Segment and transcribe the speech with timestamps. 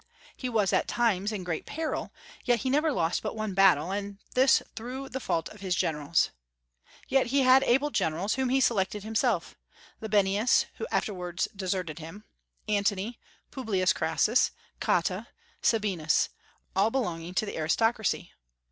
[0.35, 2.11] He was at times in great peril,
[2.43, 6.31] yet he never lost but one battle, and this through the fault of his generals.
[7.07, 9.55] Yet he had able generals, whom he selected himself,
[10.01, 12.23] Labienus, who afterwards deserted him,
[12.67, 13.19] Antony,
[13.51, 15.27] Publius Crassus, Cotta,
[15.61, 16.29] Sabinus,
[16.75, 18.31] all belonging to the aristocracy.